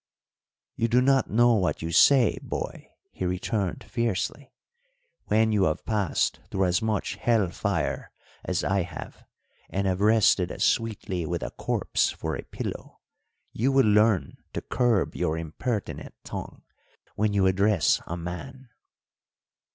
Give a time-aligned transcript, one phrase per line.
[0.75, 4.51] "You do not know what you say, boy!" he returned fiercely.
[5.25, 8.11] "When you have passed through as much hell fire
[8.43, 9.23] as I have
[9.69, 12.99] and have rested as sweetly with a corpse for a pillow,
[13.53, 16.63] you will learn to curb your impertinent tongue
[17.13, 18.69] when you address a man."